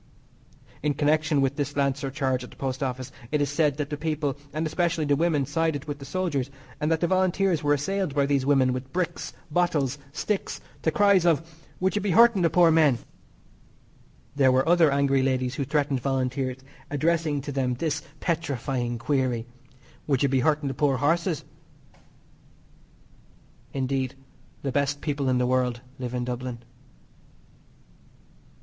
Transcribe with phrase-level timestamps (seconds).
[0.81, 3.97] In connection with this lancer charge at the Post Office it is said that the
[3.97, 8.15] people, and especially the women, sided with the soldiers, and that the Volunteers were assailed
[8.15, 11.47] by these women with bricks, bottles, sticks, to cries of:
[11.79, 12.97] "Would you be hurting the poor men?"
[14.35, 16.57] There were other angry ladies who threatened Volunteers,
[16.89, 19.45] addressing to them this petrifying query:
[20.07, 21.43] "Would you be hurting the poor horses?"
[23.71, 24.15] Indeed,
[24.63, 26.63] the best people in the world live in Dublin.